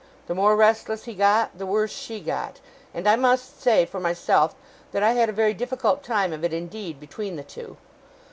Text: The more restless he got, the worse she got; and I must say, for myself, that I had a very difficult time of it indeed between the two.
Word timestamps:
The 0.25 0.33
more 0.33 0.55
restless 0.55 1.03
he 1.03 1.13
got, 1.13 1.55
the 1.55 1.67
worse 1.67 1.91
she 1.91 2.21
got; 2.21 2.59
and 2.91 3.07
I 3.07 3.15
must 3.15 3.61
say, 3.61 3.85
for 3.85 3.99
myself, 3.99 4.55
that 4.93 5.03
I 5.03 5.11
had 5.11 5.29
a 5.29 5.31
very 5.31 5.53
difficult 5.53 6.01
time 6.03 6.33
of 6.33 6.43
it 6.43 6.53
indeed 6.53 6.99
between 6.99 7.35
the 7.35 7.43
two. 7.43 7.77